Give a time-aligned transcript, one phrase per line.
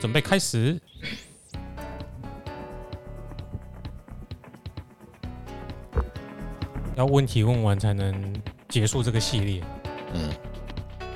[0.00, 0.80] 准备开始。
[6.96, 8.34] 要问题问完才能
[8.68, 9.62] 结束这个系列。
[10.14, 10.30] 嗯。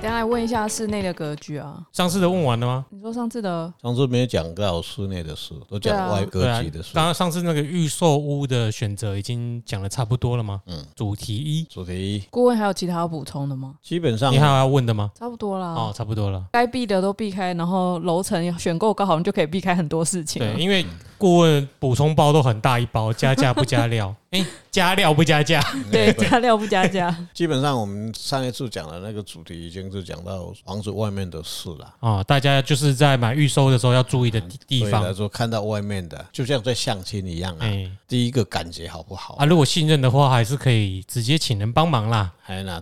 [0.01, 2.85] 先来问一下室内的格局啊，上次的问完了吗？
[3.05, 6.89] 你说上次的，上次没有讲到室内的事，都讲外格局的事。
[6.95, 10.59] 当然上次那个预售屋的选择已经讲的差不多了吗？
[10.65, 13.75] 嗯，主题一，主题一，顾问还有其他要补充的吗？
[13.83, 15.11] 基本上你还有要问的吗？
[15.13, 20.39] 差不多了哦，差不多了，该避的都避开，然后楼层选购刚好，你就可以避开很多事情。
[20.39, 20.83] 对，因为
[21.19, 24.15] 顾问补充包都很大一包，加价不加料。
[24.31, 25.63] 哎，加料不加价？
[25.89, 27.15] 对，加料不加价。
[27.33, 35.13] 基本上我们上一次讲的那个主题已经是讲到房子外面的事了啊，大家就是在买预售的时候要注意的地方。
[35.13, 37.67] 说看到外面的，就像在相亲一样啊。
[38.07, 39.45] 第一个感觉好不好啊？
[39.45, 42.31] 如果信任的话，还是可以直接请人帮忙啦。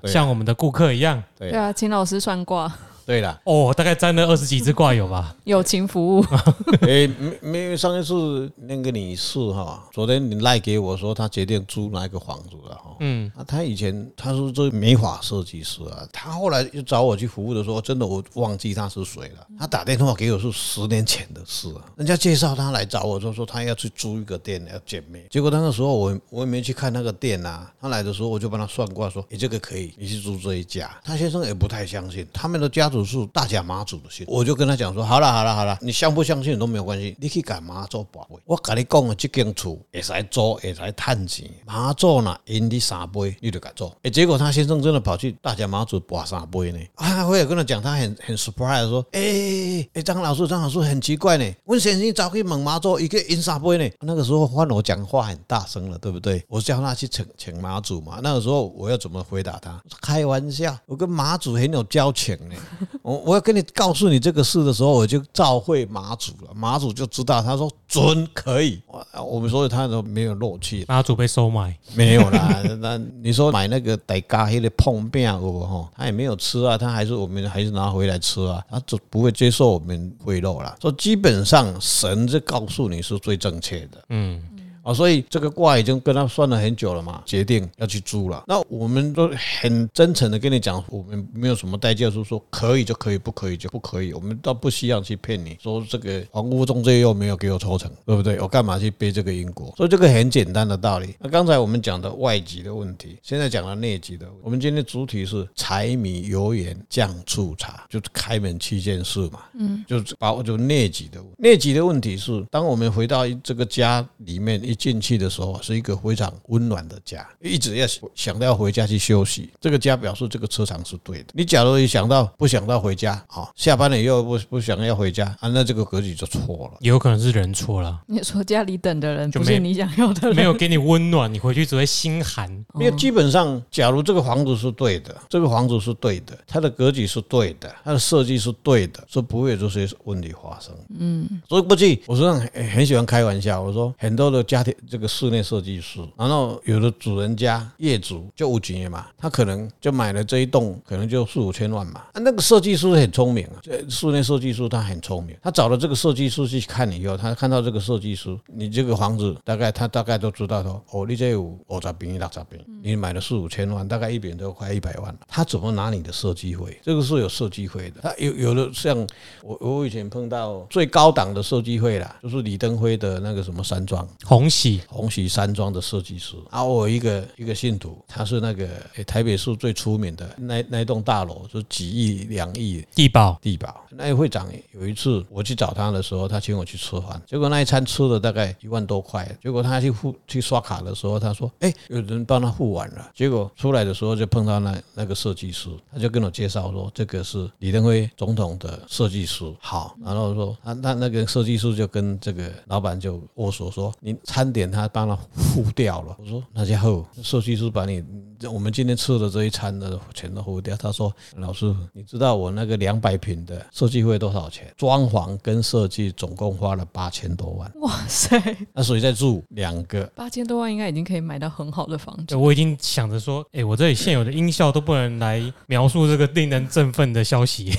[0.06, 1.22] 像我们的顾客一样。
[1.38, 2.72] 对啊，请老师算卦。
[3.06, 5.36] 对了，哦，大概占了二十几只卦有吧？
[5.44, 6.26] 友情服务。
[6.82, 12.96] 哎，没没有上一次那个女士哈，昨天你赖给我说她决定租哪一个房子了哈。
[13.02, 19.46] 嗯，啊，她以前她说这美法设计师啊，她后来又找我去服务的时候，真的我忘记她是谁了。
[19.60, 25.26] 她打电话给我是十年前的事啊，人家介绍她来找我，就说她要去租一个店要见面。
[25.30, 30.90] 结果那个时候我我也没去看那个店啊，她来的时候我就帮她算卦说，你这个可以，你去租这一家。
[31.04, 32.93] 她先生也不太相信，他们的家。
[33.02, 38.36] 是大甲妈祖的信，我就跟他讲说：好了好了好了，你相不相信都没有关系，你去干妈祖跋杯。
[38.44, 41.50] 我跟你讲的这间厝会使租，会使赚钱。
[41.66, 43.96] 妈祖呢，赢你三杯，你就敢做。
[44.04, 46.80] 哎，结果他先生真的跑去大甲妈祖跋三杯呢。
[46.96, 53.90] 啊，我也跟他讲，他很很 surprise，说：哎哎，张老师张老师很奇怪呢，我先生早去问妈祖，一个赢三杯呢。
[54.02, 56.44] 那个时候换我讲话很大声了，对不对？
[56.50, 58.20] 我叫他去请请妈祖嘛。
[58.22, 59.82] 那个时候我要怎么回答他？
[60.02, 62.56] 开玩笑，我跟妈祖很有交情呢。
[63.02, 68.82] 我我要跟你告诉你这个事的时候，我就召会马祖了，马祖就知道，他说准可以。
[69.26, 72.62] 我们所以他都没有漏气，马祖被收买没有啦。
[72.80, 80.76] 那你说买那个大家黑的碰饼哦，哈，他也没有吃啊，他还是我们还是拿回来吃啊，他就不会接受我们贿赂了。
[80.82, 84.42] 说基本上神就告诉你是最正确的，嗯。
[84.84, 88.44] 啊，所以这个卦已经跟他算了很久了嘛，决定要去租了。
[88.48, 89.30] 那我们都
[89.60, 94.14] 很真诚的跟你讲，我们没有什么代价，就是说可以就可以，不可以就不可以。
[94.14, 98.40] 我们倒不需要去骗你说这个房屋中介又没有给我抽成，对不对？
[98.42, 99.74] 我干嘛去背这个因果？
[99.78, 101.16] 所以这个很简单的道理。
[101.20, 104.28] 那刚才我们讲的外籍的问题，现在讲了内籍的。
[104.42, 109.40] 我们今天主题是柴米油盐酱醋茶，就是开门七件事嘛。
[109.58, 119.50] 嗯，就是把就内籍的内籍的问题是，当我们回到这个家里面一进去的时候是一个非常温暖的家，一直要想到要回家去休息。
[119.60, 121.26] 这个家表示这个车场是对的。
[121.34, 126.78] 你假如一想到不想到回家，好，下班了以后不不想要回家啊，那这个格局就错了。
[126.80, 128.02] 有可能是人错了。
[128.08, 132.50] 你说家里等的人不是你想要的人，没有给你温暖，你回去只会心寒。
[132.76, 140.74] 因为基本上，假如这个房子是对的，这个房子是对的，它的格局是对的，它的设计是对的，是不会有这些问题发生。
[140.98, 144.63] 嗯，所以过去，我说很很喜欢开玩笑，我说很多的家。
[144.90, 152.02] 这个室内设计师，然后有的主人家业主就五几年嘛，他可能就买了这一栋，可能就四五千万嘛。
[152.14, 165.20] 啊，那个设计师很聪明啊，这室内设计师他很聪明，他找了这个设计师去看以后，他看到这个设计师，你这个房子大概他大概都知道说，哦，你这有五十平、六十平，你买了四五千万，大概一坪都快一百万了。
[165.28, 166.80] 他怎么拿你的设计费？
[166.84, 168.02] 这个是有设计费的。
[168.02, 168.98] 他有有的像
[169.42, 174.82] 我我以前碰到最高档的设计费啦，就是李登辉的那个什么山庄鸿禧。
[174.88, 178.68] 鸿禧山庄的设计师啊，我一个一个信徒，他是那个
[179.06, 183.86] 台北市最出名的那那栋大楼，就几亿两亿地保地保。
[183.90, 206.18] 那位会长有一次我去找他的时候，他请我去吃饭，结果那一餐吃了大概一万多块，结果他去付去刷卡的时候，他说：“哎，有人帮他付完了。”结果出来的时候就碰到那那个设计师，他就跟我介绍说：“这个是李登辉总统的设计师。”好，然后说他那那个设计师就跟这个老板就握手说：“你餐点他。”他帮他付掉了。
[206.20, 208.04] 我说那家伙，设计师把你
[208.52, 210.76] 我们今天吃的这一餐的钱都付掉。
[210.76, 214.70] 他说老师，你知道我那个两百平的设计费多少钱？
[214.76, 217.72] 装潢跟设计总共花了八千多万。
[217.76, 218.38] 哇塞！
[218.74, 222.36] 那所以在住两个八千多万，应该已经可以买到很好的房子。
[222.36, 227.72] 我已经想着说，哎，我这里现有的音效都不能来描述这个令人振奋的消息。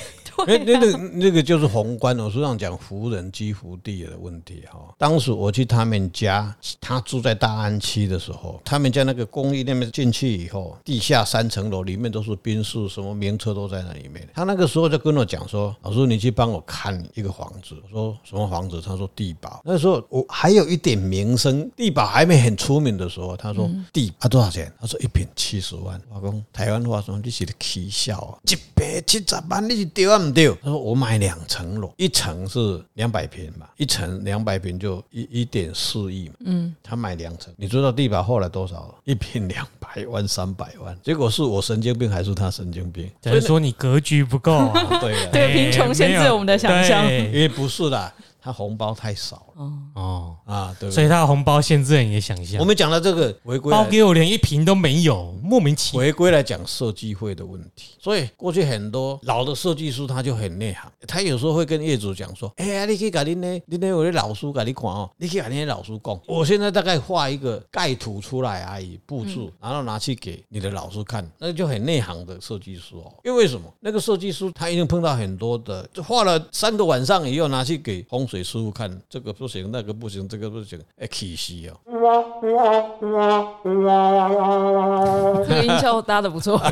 [0.47, 4.93] 哎，那个那个就是宏观，我书上讲，福人居福地的问题哈。
[4.97, 14.27] 当时我去他们家，他住在大安区的时候，他们家那个公寓那边进去以后，地下三层楼里面都是宾士，什么名车都在那里面。
[14.33, 28.37] 他那个时候就跟我讲说：“老师，你去帮我看一个房子。”我说：“什么房子？”他说：“地保。”那时候我还有一点名声，地保还没很出名的时候，他说：“地啊多少钱？”他说：“一坪七十万。”我讲台湾话说：“你是在起笑啊？
[28.51, 30.24] 一百七十万，你是对啊？
[30.25, 36.35] 唔对？”他说：“我买两层楼，一层是两百平吧，一层两百平就一一点四亿嘛。
[36.45, 38.93] 嗯，他买两层，你知道地保后来多少？
[39.03, 40.97] 一平两百万、三百万。
[41.03, 43.09] 结果是我神经病还是他神经病？
[43.21, 44.73] 所以说你格局不够啊。
[44.99, 47.05] 对啊，对，贫穷限制我们的想象。
[47.11, 48.13] 因为不是啦。
[48.41, 52.59] 他红包太少了哦啊，对，所以他的红包限制了你的想象。
[52.59, 56.05] 我们讲到这个违规，包给我连一瓶都没有，莫名其妙。
[56.05, 73.11] 违规来讲设计会的问题，所以过去很多老的设计师他就很内行，他有时候会跟业主讲说：“哎呀，你可以赶紧呢，你那我的老师赶紧看哦，你可以赶紧老师讲，我现在大概画一个盖图出来而已，布置，然后拿去给你的老师看，那就很内行的设计师哦。
[73.23, 73.73] 因为什么？
[73.79, 82.24] 那个设计师他一定碰到很多的，就画了三个晚上以后拿去给风水师傅看。”这个不行，那个不行，这个不行，哎，气死哦！
[85.45, 86.61] 这个音效搭的不错。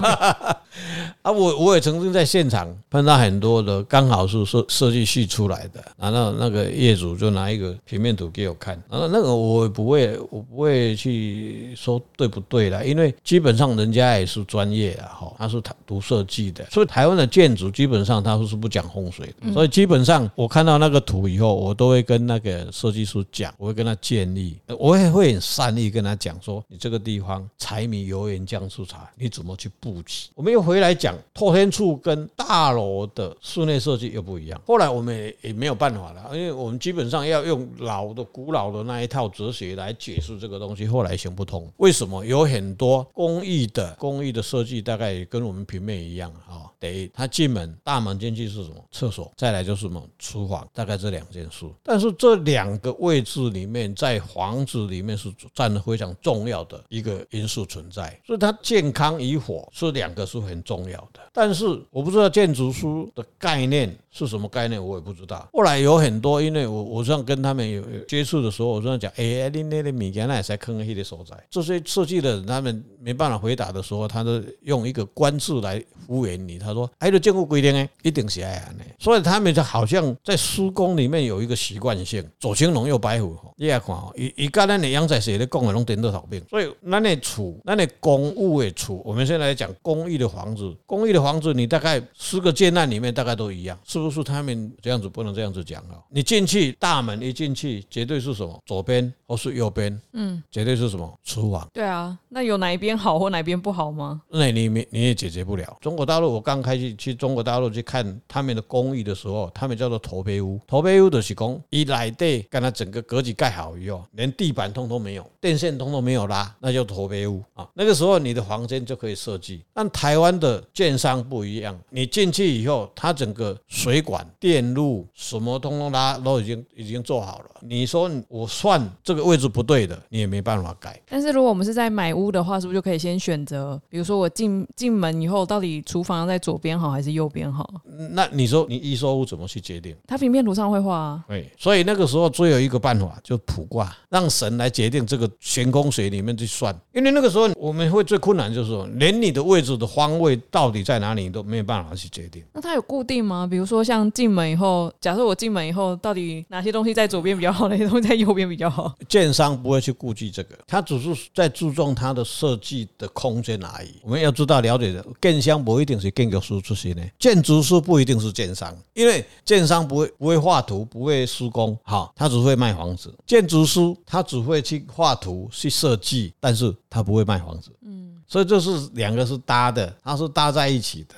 [1.21, 30.29] 啊，我我也曾经在现场碰到很多的，刚好是设设计系出来的，然后那个业主就拿一个平面图给我看，然后那个我不会，我不会去说对不对啦，因为基本上人家也是专业啊哈，他是读设计的，所以台湾的建筑基本上他是不讲风水的，所以基本上我看到那个图以后，我都会跟那个设计师讲，我会跟他建议，我也会很善意跟他讲说，你这个地方柴米油盐酱醋茶，你怎么去布局？
[30.33, 34.59] 我们又回来讲透天处跟大楼的室内设计又不一样。
[34.65, 41.71] 后来我们也也没有办法了，因为我们基本上要用老的、古老的那一套哲学来解释这个东西，后来行不通。
[41.77, 42.25] 为什么？
[42.25, 46.65] 有很多公寓的公寓的设计，大概跟我们平面一样啊。
[46.79, 48.83] 得他进门，大门进去是什么？
[48.91, 50.01] 厕所，再来就是什么？
[50.17, 51.65] 厨房，大概这两件事。
[51.83, 61.19] 但是这两个位置里面，在房子里面是占了非常重要的一个因素存在，所以它健康与否是两个是很重要的。
[61.31, 62.85] 但是我不知道建筑师
[63.15, 65.47] 的概念是什么概念，我也不知道。
[65.51, 71.35] 后来有很多，因为我我这样跟他们有接触的时候，我这样讲，哎，你那个物件那也是坑黑的所在。
[71.49, 76.59] 这些设计的人他们没办法回答的时候，他都用一个官字来敷衍你。
[76.59, 78.83] 他说，还有建筑规定呢，一定是这样的。
[78.99, 82.23] 所以他们就好像在施工里面有一个习惯性。
[82.39, 94.23] 左青龙右白虎，你也看哦，一一个咱的阳宅你的供的拢颠倒头病，所以那那厝，那那公务的厝，我们现在来讲公寓的房子，公寓的房子，你大概十个建案里面大概都一样，是不是？
[94.23, 95.99] 他们这样子不能这样子讲啊！
[96.09, 98.57] 你进去大门一进去，绝对是什么？
[98.65, 99.99] 左边或是右边？
[100.13, 101.11] 嗯，绝对是什么？
[101.23, 101.67] 厨房？
[101.73, 104.21] 对啊，那有哪一边好或哪一边不好吗？
[104.29, 105.77] 那你你你也解决不了。
[105.81, 112.03] 中国大陆，我刚开始去中国大陆去看他们的公寓的时候，他们叫做头埤屋，头埤屋的是讲一来。
[112.13, 117.67] 地，跟他整个格局盖好以后，连地板通通没有，电线通通没有拉，那叫头埤屋啊。
[117.73, 119.63] 那个时候你的房间就可以设计。
[119.73, 127.45] 但台湾的建商不一样，你进去以后，它整个水管、电路什么通通拉都已经已经做好了。
[127.61, 130.99] 你说我算这个位置不对的，你也没办法改。
[131.09, 133.79] 但是如果我们是在买屋的话，是不是就可以先选择？
[133.89, 137.69] 比如说我进进门以后，到底厨房要在左边好还是右边好？
[138.11, 139.95] 那你说你一说屋怎么去决定？
[140.07, 141.23] 它平面图上会画啊。
[141.27, 146.73] 对，所以那个时候只有一个办法，就卜卦，让神来决定这个悬空水里面去算。
[146.93, 152.43] 因为那个时候我们会最困难，就是说连你的位置的方位到底在哪里，你都没有办法去决定。
[152.53, 153.47] 那它有固定吗？
[153.49, 158.93] 比如说像进门以后，假设我进门以后，到底哪些东西在左边比较好，哪些东西在右边比较好？
[159.07, 163.95] 建商不会去顾忌这个，他只是在注重他的设计的空间而已。
[164.01, 173.13] 我们要知道了解的，建商不一定是建筑师出身的，建筑师不一定是建商，因为建商不会不会画图，不会施工，好，他只会卖房子。
[173.25, 177.71] 建筑师他只会去画图去设计，但是他不会卖房子。
[177.81, 181.13] 嗯，所以这是两个是搭的，它是搭在一起的。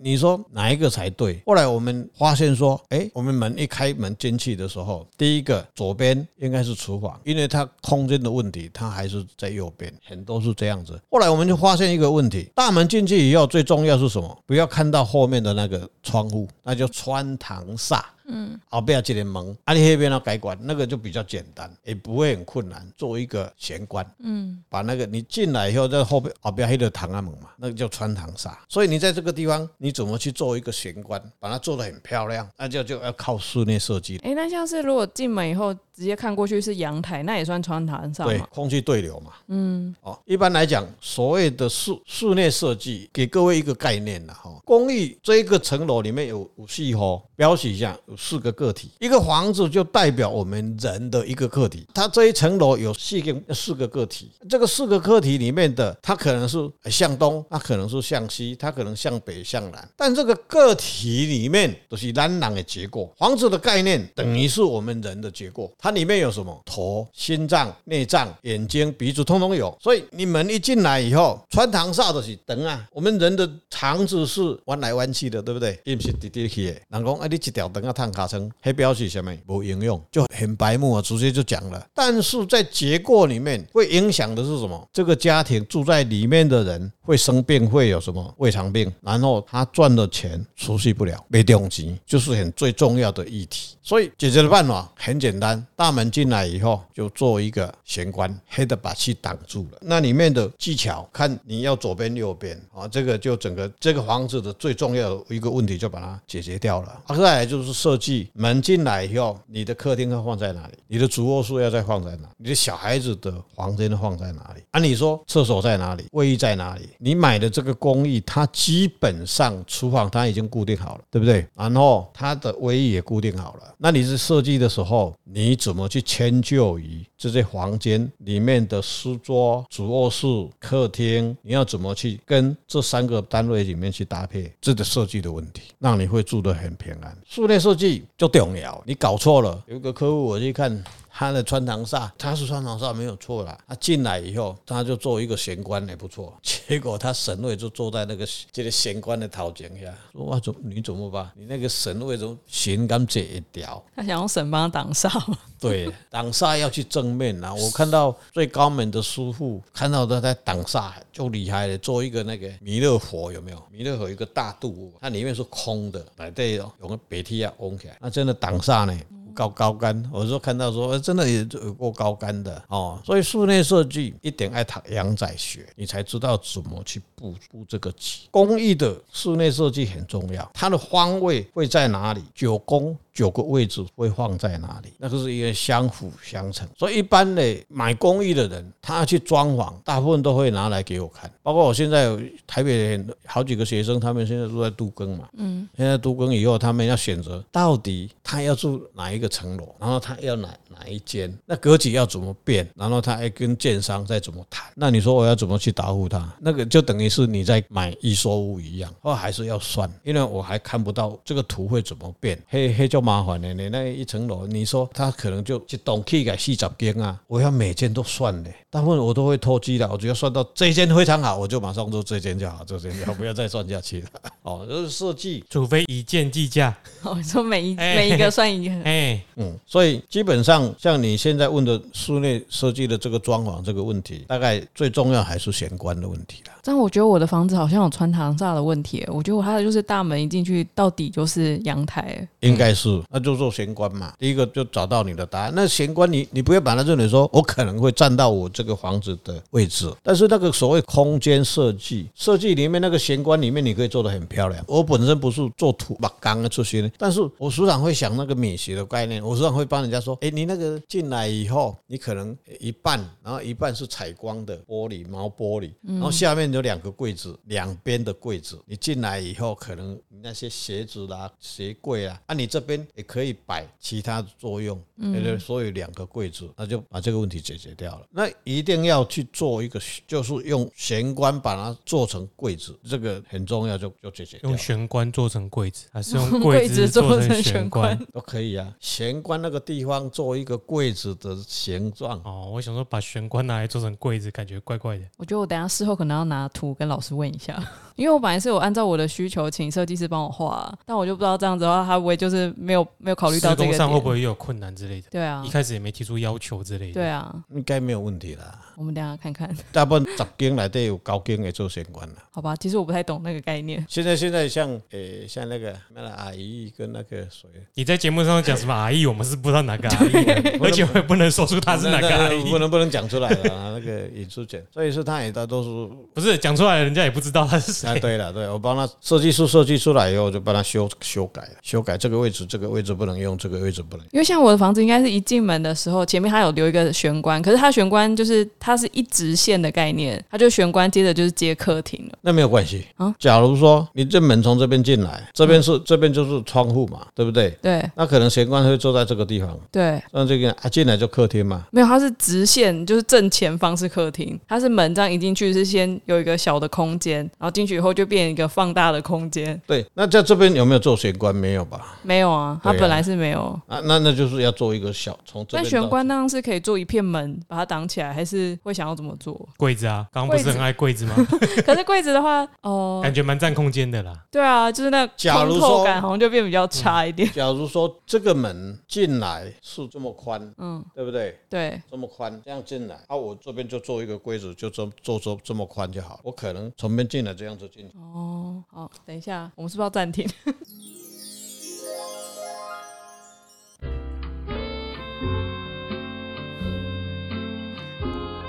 [0.00, 1.42] 你说哪一个才对？
[1.44, 10.96] 后来我们发现说，哎，我们门一开门进去的时候，第一个左边应该是厨房，因为它空间的问题，它还是在右边，很多是这样子。
[11.10, 14.38] 后来我们就发现一个问题，大门进去以后，最重要是什么？
[14.46, 18.00] 不要看到后面的那个窗户，那叫穿堂煞。
[18.30, 34.18] 嗯，后边这个门，啊，你那边要改管，那个就比较简单，也不会很困难，做一个玄关，嗯，把那个你进来以后，在后边后边黑的唐阿门嘛，那个叫穿堂煞，所以你在这个地方，你怎么去做一个玄关，把它做得很漂亮，那就就要靠室内设计。
[34.18, 38.24] 哎，那像是如果进门以后直接看过去是阳台，那也算穿堂煞吗？
[38.24, 75.78] 对，空气对流嘛，嗯，哦，一般来讲，所谓的室室内设计，给各位一个概念了哈，公寓这一个层楼里面有五系吼，标示一下有四个个体，一个房子就代表我们人的一个个体，它这一层楼有四个四个个体，这个四个个体里面的，它可能是向东，它可能是向西，它可能向北向南，但这个个体里面都是咱人的结构，房子的概念等于是我们人的结构，它里面有什么头、心脏、内脏、眼睛、鼻子，通通有，所以你们一进来以后，穿堂煞的是等啊，我们人的肠子是弯来弯去的，对不对？
[75.84, 76.72] 也不是直直去的。
[76.88, 79.30] 人讲啊，你一条灯啊，碳卡成，黑表示什么？
[79.46, 81.86] 无营养，就很白目啊，直接就讲了。
[81.94, 84.88] 但是在结构里面会影响的是什么？
[84.92, 88.92] 这个家庭住在里面的人会生病，会有什么胃肠病？
[89.00, 93.76] 然后他赚的钱储蓄不了，没动机，就是很最重要的议题。
[93.82, 99.78] 所以解决的办法很简单，大门进来以后就做一个玄关，黑的把气挡住了。
[99.80, 107.00] 那里面的技巧，看你要左边右边啊，这个就整个这个房子的最重要的一个问题就把它解决掉了。
[107.06, 110.74] 啊，再来就是设计门进来以后，你的客厅要放在哪里？
[110.86, 112.28] 你的主卧室要再放在哪？
[112.36, 114.62] 你的小孩子的房间要放在哪里？
[114.72, 116.04] 啊，你说厕所在哪里？
[116.12, 116.90] 卫浴在哪里？
[116.98, 121.46] 你买的这个公寓，它基本上厨房它已经固定好了，对不对？
[121.54, 123.74] 然后它的卫浴也固定好了。
[123.78, 130.26] 那你是设计的时候，你怎么去迁就于这些房间里面的书桌、主卧室、
[130.58, 131.36] 客厅？
[131.42, 134.52] 你要怎么去跟这三个单位里面去搭配？
[134.60, 137.16] 这个设计的问题，让你会住得很平安。
[137.24, 139.62] 室内设计就重要，你搞错了。
[139.68, 140.82] 有一个客户我去看。
[141.20, 143.58] 他的穿堂煞，他是穿堂煞没有错啦。
[143.68, 146.34] 他进来以后，他就做一个玄关也不错。
[146.40, 151.30] 结果他神位就坐在那个这个玄关的头前下，说哇，怎你怎么办？
[151.36, 153.84] 你那个神位怎么玄关这一条？
[153.94, 155.10] 他想用神帮他挡煞。
[155.60, 157.52] 对，挡煞要去正面啊。
[157.54, 163.62] 我看到最高门的师傅看到他在挡煞就厉害了，做一个那个弥勒佛有没有？
[163.70, 168.98] 弥勒佛一个大肚，它里面是空的，来对哦，用个白铁啊拱起来，那真的挡煞呢。
[169.30, 173.00] 高高杆，我说看到说，真的也有过高杆的哦。
[173.04, 178.20] 所以室内设计一定爱读阳仔学，你才知道怎么去布布这个局。
[178.30, 182.22] 公寓的室内设计很重要，它的方位会在哪里？
[182.34, 182.96] 九宫。
[183.12, 184.92] 九个位置会放在哪里？
[184.96, 191.30] 那个是一个相辅相成，所以一般的买公寓的人，他要去装潢，大部分都会拿来给我看。
[191.42, 204.70] 包括我现在台北好几个学生，他们现在都在都更嘛，嗯，现在都更以后，他们要选择到底他要住哪一个层楼，然后他要哪哪一间，那格局要怎么变，然后他还跟建商再怎么谈。
[204.74, 206.32] 那你说我要怎么去答复他？
[206.40, 213.00] 那个就等于是你在买预售屋一样，或还是要算，因为我还看不到这个图会怎么变，嘿嘿就。
[213.00, 224.08] 麻烦了，你那一层楼，你说他可能就一栋起改四十间啊，我要每间都算的，大部分我都会偷机的，我只要算到这间非常好，我就马上做这间就好，这间就好， 不要再算下去了。
[224.42, 226.76] 哦，就是设计，除非一件计价。
[227.02, 236.52] 哦，你说每一每一个算一个，哎，嗯，所以基本上像你现在问的室内设计的这个装潢这个问题，大概最重要还是玄关的问题了。
[236.62, 243.02] 但我觉得我的房子好像有穿堂煞的问题，我觉得我它的就是大门一进去到底就是阳台，应该是。
[243.10, 245.52] 那就做玄关嘛，第一个就找到你的答案。
[245.54, 254.62] 那玄关你你不要把它认为说，我可能会占到我这个房子的位置，但是那个所谓空间设计，设计里面那个玄关里面你可以做的很漂亮。
[254.68, 272.80] 我本身不是做土木工的出身，但是我时常会想那个美学的概念，我时常会帮人家说，哎，你那个进来以后，你可能一半，然后一半是采光的玻璃毛玻璃，然后下面有两个柜子，两边的柜子，你进来以后可能那些鞋子啦、鞋柜啊，啊，你这边。
[272.96, 278.06] 也可以摆其他的作用，嗯，所以两个柜子，那就把这个问题解决掉了。
[278.10, 284.50] 那一定要去做一个，就是用玄关把它做成柜子，这个很重要，就就解决掉。
[284.50, 288.74] 用玄关做成柜子，还是用 柜子做成玄关都可以啊。
[288.90, 292.20] 玄关那个地方做一个柜子的形状。
[292.24, 295.04] 哦，我想说把玄关拿来做成柜子，感觉怪怪的。
[295.16, 297.56] 我觉得我等下事后可能要拿图跟老师问一下，
[297.94, 305.08] 因为我本来是有按照我的需求请设计师帮我画，但我就不知道这样子的话，他会不会就是没有没有考虑到这个上会不会有困难之类的？
[305.08, 306.94] 对啊，一开始也没提出要求之类的。
[306.94, 308.58] 对啊，应该没有问题啦。
[308.76, 309.54] 我们等下看看。
[309.70, 312.14] 大部分十间来都有高间的做玄关了。
[312.32, 313.84] 好吧，其实我不太懂那个概念。
[313.88, 319.06] 现在现在像诶、欸，像那个那个阿姨跟那个谁，你在节目上讲什么阿姨？
[319.06, 320.12] 我们是不知道哪个阿姨，
[320.62, 323.72] 而且我也不能说出他是哪个阿姨，不能不能讲出来了啊。
[323.74, 327.88] 那个隐私权，所以说他也大多数不是讲出来，人家也不知道他是谁。
[327.88, 334.10] 啊，对了，对我帮他设计师设计出来以后，就帮他修修改了，修改这个位置，这个位置不能用，这个位置不能用。
[334.12, 342.18] 因为像我的房子，应该是一进门的时候，前面它有留一个玄关，可是它玄关就是它是一直线的概念，它就玄关接着就是接客厅了。
[342.20, 343.14] 那没有关系啊。
[343.18, 347.50] 假如说你这门从这边进来，这边是、嗯、这边就是窗户嘛，对不对？
[347.62, 347.82] 对。
[347.94, 349.58] 那可能玄关会坐在这个地方。
[349.70, 350.02] 对。
[350.12, 351.66] 那这个啊进来就客厅嘛。
[351.70, 359.60] 没有，它是直线，就是正前方是客厅，它是门这样一进去是先有一个小的空间，然后进去以后就变一个放大的空间。
[359.66, 359.84] 对。
[359.94, 361.34] 那在这边有没有做玄关？
[361.34, 361.98] 没有吧？
[362.02, 363.58] 没有啊，它本来是没有。
[363.66, 365.58] 啊，那那就是要做一个小从这。
[365.58, 369.48] 那玄关那样是可以做一片门把它挡起来，还是会想要怎么做？
[369.56, 371.14] 柜子啊，刚刚不是很爱柜子吗？
[371.64, 374.12] 可是柜子的话，哦，感觉蛮占空间的啦。
[374.30, 377.30] 对啊，就是那通透感好像就变比较差一点。
[377.32, 378.54] 假如说这个门
[378.86, 381.38] 进来是这么宽，嗯，对不对？
[381.48, 386.20] 对，这么宽，这样进来，啊，我这边就做一个柜子，就这做做这么宽就好。
[386.22, 387.96] 我可能从边进来这样子进去。
[387.98, 390.28] 哦，好，等一下，我们是不是要暂停？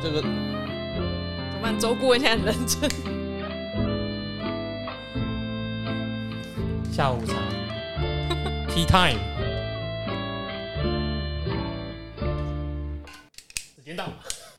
[0.04, 1.80] 这个怎么办？
[1.80, 2.90] 周顾问现在认真。
[6.92, 7.34] 下午茶
[8.68, 9.41] ，tea time。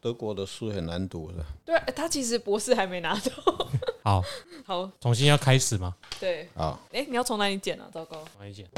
[0.00, 1.44] 德国的书很难读的。
[1.64, 3.32] 对，他其实博士还没拿到。
[4.02, 4.24] 好，
[4.66, 5.94] 好，重新要开始吗？
[6.18, 6.48] 对。
[6.54, 6.78] 好。
[6.92, 7.86] 哎，你要从哪里剪啊？
[7.92, 8.24] 糟糕。
[8.38, 8.68] 哪里剪？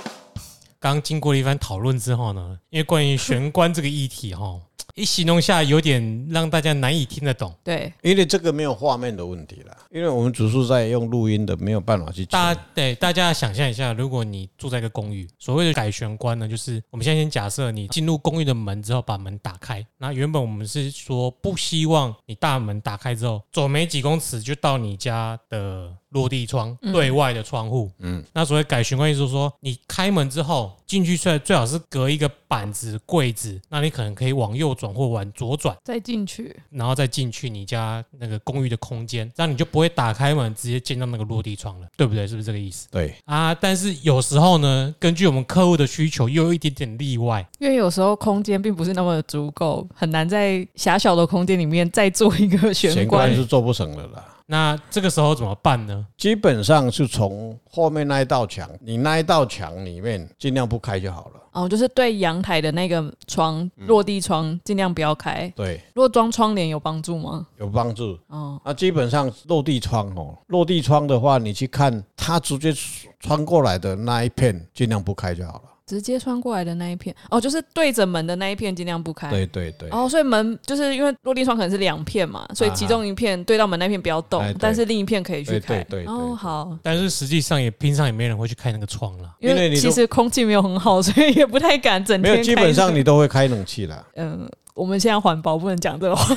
[0.78, 4.60] 刚经过了一番讨论之后呢，因为关于玄关这个议题哈。
[4.94, 12.24] 一形容下有点让大家难以听得懂，对，因为这个没有画面的问题了，因为我们只是在用录音的，没有办法去。
[12.26, 19.84] 大家对大家想象一下，如果你住在一个公寓，所谓的改玄关呢，就是我们现在先假设你进入公寓的门之后，把门打开。
[19.98, 27.90] 那原本我们是说不希望你大门打开之后，走没几公尺就到你家的落地窗对外的窗户。
[27.98, 42.26] 嗯，那所谓改玄关意思就是说，你开门之后进去出来，最好是隔一个板子柜子，那你可能可以往右转或往左转，再进去，然后再进去你家那个公寓的空间，这样你就不会打开门直接见到那个落地窗了，对不对？
[42.26, 42.88] 是不是这个意思？
[42.90, 54.24] 对啊，但是有时候呢，根据我们客户的需求，又有一点点例外，因为有时候空间并不是那么的足够，很难在狭小的空间里面再做一个玄关，玄关是做不成的啦。
[54.46, 56.06] 那这个时候怎么办呢？
[56.18, 61.40] 基本上是从后面那一道墙，你那一道墙里面尽量不开就好了。
[61.52, 65.50] 哦，就是对阳台的那个窗，落地窗尽量不要开。
[65.54, 67.46] 对，如果装窗帘有帮助吗？
[67.58, 68.18] 有帮助。
[68.26, 72.74] 哦，那基本上落地窗哦，落地窗的话，你去看它直接
[73.20, 75.62] 穿过来的那一片，尽量不开就好了。
[75.86, 79.30] 直接穿过来的那一片哦，就是对着门的那一片尽量不开。
[79.30, 79.88] 对对对。
[79.90, 85.84] 哦，所以门就是因为落地窗可能是两片嘛，所以其中一片对到门那片不要动，但是另一片可以去开。
[85.84, 86.06] 对对。
[86.06, 86.76] 哦，好。
[86.82, 92.32] 但是实际上也平常也没人会去开那个窗了，因为其实空气没有很好，所以也不太敢整天。
[92.32, 94.02] 没有，基本上你都会开冷气啦。
[94.14, 96.34] 嗯，我们现在环保不能讲这个话。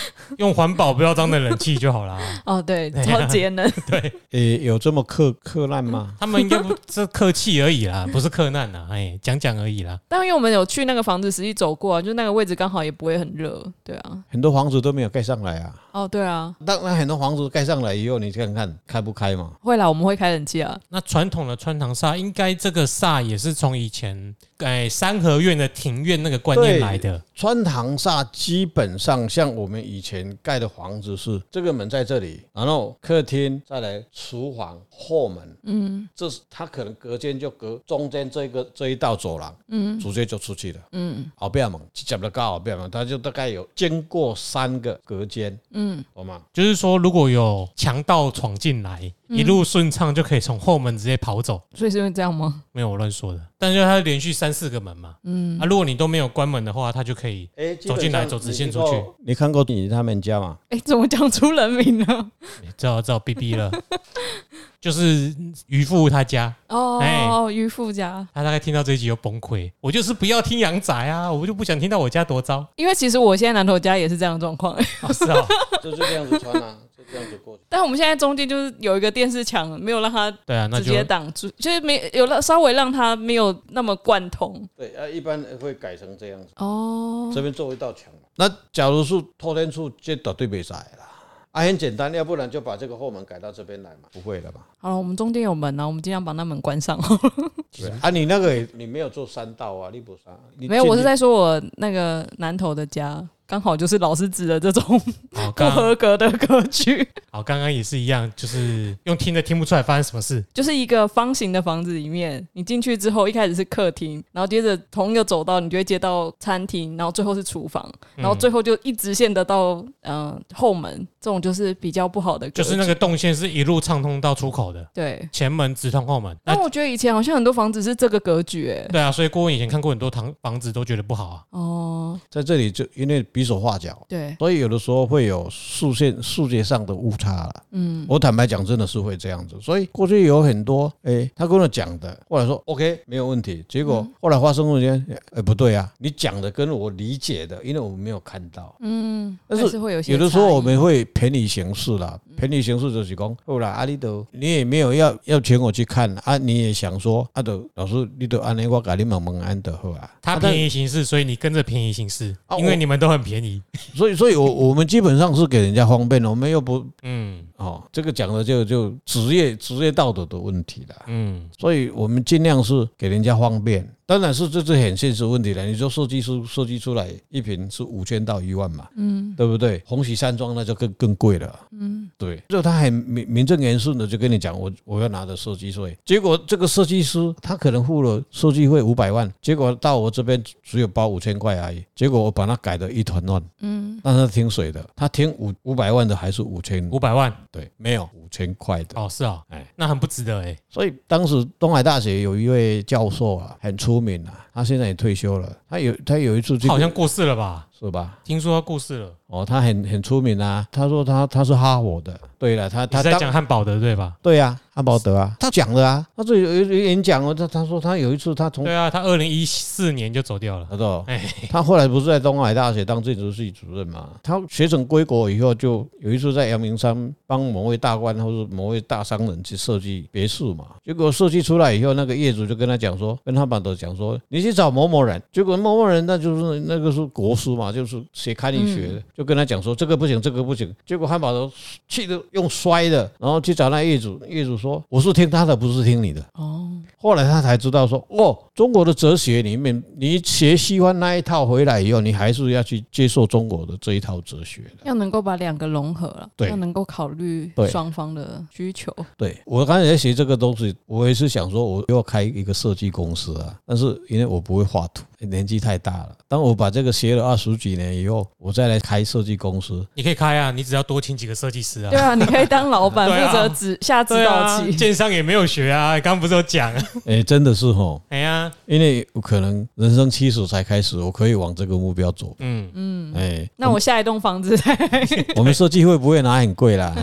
[0.38, 2.18] 用环保不要脏的冷气就好了。
[2.44, 3.70] 哦，对，超节能。
[3.86, 6.14] 对，诶，有这么克克难吗？
[6.18, 9.98] 他们应该不是客气而已啦，不是克难呐，哎，讲讲而已啦。
[10.08, 14.18] 但因为我们有去那个房子实际走过，就那个位置刚好也不会很热，对啊。
[14.28, 15.74] 很多房子都没有盖上来啊。
[15.92, 16.54] 哦，对啊。
[16.64, 19.52] 当然很多房子盖上来以后，你看看开不开嘛？
[19.62, 20.78] 会啦，我们会开冷气啊。
[20.90, 27.22] 那传统的穿堂煞，应该这个煞也是从以前哎三合院的庭院那个观念来的。
[27.34, 46.42] 穿堂煞基本上像我们以前盖的房子是这个门在这里，然后客厅再来厨房后门，嗯，这是它可能隔间就隔中间这个这一道走廊，嗯，直接就出去了，嗯，后边门接不到后边门，它就大概有经过三个隔间，嗯，懂吗？
[46.52, 49.12] 就是说如果有强盗闯进来。
[49.28, 52.62] 一路顺畅就可以从后门直接跑走，所以是因为这样吗？
[52.72, 57.48] 没有我乱说的，但是它连续三四个门嘛，嗯，啊，如果你都没有关门的话，它就可以
[57.80, 59.02] 走进来走直线出去。
[59.24, 60.58] 你看过你他们家吗？
[60.70, 62.30] 哎，怎么讲出人名了？
[62.76, 63.70] 知道知道，B B 了。
[64.80, 65.34] 就是
[65.66, 69.70] 渔夫他家哦，哦，渔夫家，他大概听到这一集就崩溃。
[69.80, 72.66] 我就是不要听阳宅啊，我就不想听到我家多糟。
[72.76, 75.46] 因为其实我现在南头家也是这样的状况，哦是 啊，
[75.82, 76.76] 就这样子穿啊。
[77.10, 84.62] 这样子过，但我们现在中间就是有一个电视墙，没有让它对啊，那直接挡住，就是没有让稍微让它没有那么贯通。
[84.76, 87.32] 对啊，一般会改成这样子哦。
[87.34, 91.07] 这边做一道墙，那假如是透天处，这绝对没晒啦。
[91.52, 94.66] 啊，很简单，要不然就把这个后门改到这边来嘛，不会了吧？
[94.78, 96.98] 好了，我们中间有门呢，我们尽量把那门关上。
[97.72, 100.34] 对啊，你那个你没有做三道啊，你不三？
[100.56, 103.26] 没有，我是在说我那个南头的家。
[103.48, 105.00] 刚好就是老师指的这种
[105.56, 107.08] 不合格的格局。
[107.30, 110.44] 好，刚刚也是一样，就是用听的听不出来发生什么事。
[110.52, 121.08] 就是一个方形的房子里面，你进去之后，一开始是客厅，然后接着同一个走道，你就会接到餐厅，然后最后是厨房，然后最后就一直线的到嗯、呃、后门。
[121.20, 124.86] 这种就是比较不好的，就是那个动线是一路畅通到出口的。
[124.94, 126.34] 对，前门直通后门。
[126.44, 128.86] 但我觉得以前好像很多房子是这个格局，哎。
[128.88, 131.42] 对啊，所以郭文以前看过很多房房子都觉得不好啊。
[131.50, 137.62] 哦，在这里就因为比手画脚，对，所以有的时候会有数线、视觉上的误差了。
[137.70, 139.54] 嗯，我坦白讲，真的是会这样子。
[139.60, 148.74] 所以过去有很多，哎，他跟我讲的，后来说 OK 没有问题，结果后来发生问题，哎，不对啊，你讲的跟我理解的，因为我们没有看到。
[148.80, 151.06] 嗯，但是会有有的时候我们会。
[151.14, 160.08] 陪你行事啦，便宜形式就是讲，后来阿里都你也没有要要请我去看啊，你也想说啊，都老师你都安尼我给你慢慢安的好啊。
[160.22, 163.60] 他便宜行事，所以你跟着便宜行事，因为你们都很便宜，
[163.96, 173.88] 所以所以我我们基本上是给人家方便，我们又不嗯哦，这个讲的就就职业职业道德的问题了，嗯，所以我们尽量是给人家方便。
[174.06, 175.66] 当然是这是很现实问题了。
[175.66, 179.82] 你说设计师设计出来一瓶是五千到一万嘛，嗯，对不对？
[179.84, 182.42] 鸿禧山庄那就更更贵了，嗯，对。
[182.48, 185.94] 就他很名名正言顺的就跟你讲，我我要拿着设计费。
[186.06, 191.84] 结果这个设计师他可能付了设计费五百万，结果到我这边只有包五千块而已。
[191.94, 194.82] 结果我把它改得一团乱，嗯，但是他听谁的？
[194.96, 196.88] 他停五五百万的还是五千？
[196.90, 197.30] 五百万？
[197.50, 199.00] 对，没有五千块的。
[199.00, 200.56] 哦，是啊，哎，那很不值得哎。
[200.68, 205.48] 所以当时东海大学有一位教授啊，很出名啊，他现在也退休了。
[205.70, 207.68] 他有他有一次，好像过世了吧？
[207.78, 208.18] 是吧？
[208.24, 209.14] 听说他过世了。
[209.28, 210.66] 哦，他很很出名啊。
[210.72, 212.18] 他说他他是哈佛的。
[212.38, 214.16] 对了，他他在讲汉堡德对吧？
[214.22, 216.04] 对呀，汉堡德啊，他讲的啊。
[216.16, 217.32] 他这有有有演讲哦。
[217.32, 220.66] 他他说他有一次他从对啊，他二零一四年就走掉了。
[220.68, 221.04] 他说，
[221.50, 224.08] 他后来不是在东海大学当建筑系主任嘛？
[224.24, 230.64] 他学成归国以后，就有一次在阳明山帮某位大官或者某位大商人去设计别墅嘛。
[230.84, 235.22] 结果设计出来以后，那个业主就跟他讲说，跟汉堡德讲说，你去找某某人。
[235.32, 240.74] 结果某某人那就是那个是国师嘛，就是学开力学的，就跟他讲说这个不行，这个不行。
[240.86, 241.50] 结果汉堡都
[241.86, 246.24] 气得用摔的，然后去找那业主，业主说我是听他的，不是听你的。
[246.34, 258.94] 哦，后来他才知道说，哦，中国的哲学里面，你学西方那一套回来以后，你还是要去接受中国的这一套哲学的，要能够把两个融合了，对，要能够考虑双方的需求。
[259.16, 265.07] 对，我刚才在学这个东西，我也是想说，我要开一个设计公司啊，但是因为我我不会画图。
[265.20, 266.10] 年纪太大了。
[266.28, 269.84] 当我把这个学了二十几年以后，我再来开设计公司。
[269.94, 271.90] 你可以开啊，你只要多请几个设计师啊。
[271.90, 274.74] 对啊，你可以当老板， 负责指下指导棋。
[274.76, 276.72] 建商也没有学啊，刚刚不是有讲？
[277.04, 278.00] 哎，真的是吼。
[278.10, 282.36] 哎呀，因为我可能人生七十才开始，我可以往这个目标走。
[282.38, 283.14] 嗯嗯。
[283.16, 284.56] 哎，那我下一栋房子，
[285.34, 286.94] 我们设计会不会拿很贵啦？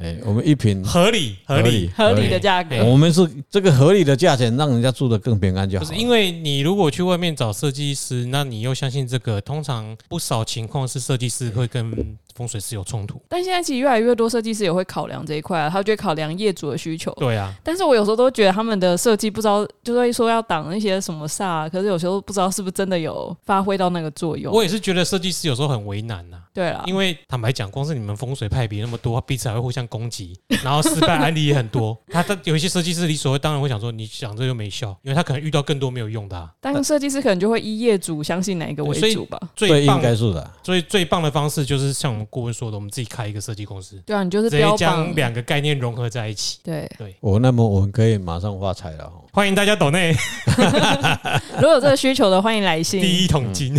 [0.00, 2.84] 哎，我们一平合理合理合理的价格。
[2.84, 5.84] 我们是这个合理的价钱，让人家住得更平安就好。
[5.84, 7.31] 不是因为你如果去外面。
[7.34, 9.40] 找设计师，那你又相信这个？
[9.40, 13.20] 通常不少情况是设计师会跟风水是有冲突。
[13.28, 17.12] 但现在其实越来越多设计师也会考量这一块啊，他就会考量业主的需求。
[17.14, 17.52] 对啊。
[17.62, 24.52] 但是我有时候都觉得他们的设计不知道，就会说要挡那些什么煞，可是有时候不知道是不是真的有发挥到那个作用。
[24.52, 26.38] 我也是觉得设计师有时候很为难呐。
[26.54, 31.96] 对啊，因为坦白讲，光是你们风水派别那么多，彼此还会互相攻击，然后失败案例也很多。
[32.12, 36.50] 他他有一些设计师理所当然会想说，你想这又没效，因为他可能遇到更多没有用的啊。
[36.60, 39.40] 但设计师可能就会依业主相信哪一个为主吧。
[39.56, 40.50] 最应该是的。
[40.62, 44.00] 所以最棒的方式就是像我们顾问说的，我们自己开一个设计公司。
[44.06, 46.58] 对啊，你就是直接将两个概念融合在一起。
[46.62, 47.14] 对对。
[47.20, 49.12] 哦，那么我们可以马上发财了。
[49.32, 50.14] 欢迎大家抖内。
[51.56, 53.00] 如果有这个需求的，欢迎来信。
[53.02, 53.78] 第一桶金。